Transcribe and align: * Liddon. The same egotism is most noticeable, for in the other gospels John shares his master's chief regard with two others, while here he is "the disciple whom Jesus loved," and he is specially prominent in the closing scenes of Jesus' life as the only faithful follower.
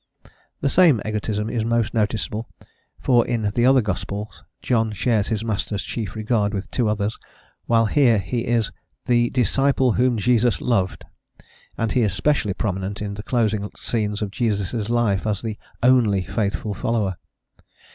* 0.15 0.23
Liddon. 0.23 0.33
The 0.61 0.69
same 0.69 1.01
egotism 1.05 1.47
is 1.47 1.63
most 1.63 1.93
noticeable, 1.93 2.49
for 2.99 3.23
in 3.27 3.43
the 3.53 3.67
other 3.67 3.83
gospels 3.83 4.43
John 4.59 4.93
shares 4.93 5.27
his 5.27 5.43
master's 5.45 5.83
chief 5.83 6.15
regard 6.15 6.55
with 6.55 6.71
two 6.71 6.89
others, 6.89 7.19
while 7.67 7.85
here 7.85 8.17
he 8.17 8.47
is 8.47 8.71
"the 9.05 9.29
disciple 9.29 9.91
whom 9.91 10.17
Jesus 10.17 10.59
loved," 10.59 11.05
and 11.77 11.91
he 11.91 12.01
is 12.01 12.13
specially 12.13 12.55
prominent 12.55 12.99
in 12.99 13.13
the 13.13 13.21
closing 13.21 13.69
scenes 13.77 14.23
of 14.23 14.31
Jesus' 14.31 14.89
life 14.89 15.27
as 15.27 15.43
the 15.43 15.59
only 15.83 16.23
faithful 16.23 16.73
follower. 16.73 17.17